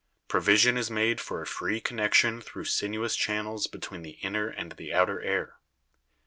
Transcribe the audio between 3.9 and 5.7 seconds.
the inner and the outer air.